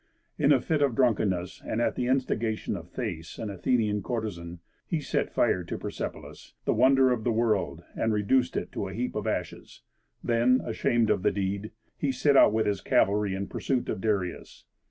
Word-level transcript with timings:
In 0.39 0.51
a 0.51 0.59
fit 0.59 0.81
of 0.81 0.95
drunkenness, 0.95 1.61
and 1.63 1.79
at 1.79 1.93
the 1.93 2.07
instigation 2.07 2.75
of 2.75 2.91
Thaïs, 2.91 3.37
an 3.37 3.51
Athenian 3.51 4.01
courtesan, 4.01 4.57
he 4.87 4.99
set 4.99 5.29
fire 5.31 5.63
to 5.65 5.77
Persepolis, 5.77 6.55
the 6.65 6.73
wonder 6.73 7.11
of 7.11 7.23
the 7.23 7.31
world, 7.31 7.83
and 7.95 8.11
reduced 8.11 8.57
it 8.57 8.71
to 8.71 8.87
a 8.87 8.93
heap 8.95 9.13
of 9.13 9.27
ashes; 9.27 9.83
then, 10.23 10.59
ashamed 10.65 11.11
of 11.11 11.21
the 11.21 11.29
deed, 11.31 11.69
he 11.99 12.11
set 12.11 12.35
out 12.35 12.51
with 12.51 12.65
his 12.65 12.81
cavalry 12.81 13.35
in 13.35 13.45
pursuit 13.45 13.89
of 13.89 14.01
Darius. 14.01 14.65